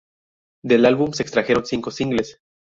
[0.63, 2.39] Del álbum se extrajeron cinco singles.